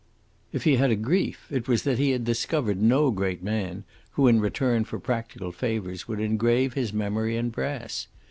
If 0.51 0.63
he 0.63 0.77
had 0.77 0.89
a 0.89 0.95
grief, 0.95 1.45
it 1.51 1.67
was 1.67 1.83
that 1.83 1.99
he 1.99 2.09
had 2.09 2.25
discovered 2.25 2.81
no 2.81 3.11
great 3.11 3.43
man 3.43 3.83
who 4.13 4.27
in 4.27 4.39
return 4.41 4.83
for 4.83 4.97
practical 4.97 5.51
favours 5.51 6.07
would 6.07 6.19
engrave 6.19 6.73
his 6.73 6.91
memory 6.91 7.37
in 7.37 7.51
brass. 7.51 8.07